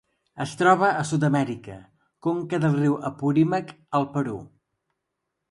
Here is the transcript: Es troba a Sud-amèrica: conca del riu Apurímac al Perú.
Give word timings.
Es 0.43 0.53
troba 0.61 0.87
a 1.01 1.03
Sud-amèrica: 1.09 1.75
conca 2.29 2.61
del 2.65 2.79
riu 2.81 2.97
Apurímac 3.11 3.71
al 4.01 4.09
Perú. 4.17 4.41